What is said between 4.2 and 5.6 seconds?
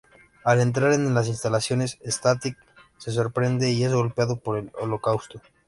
por el Holocausto.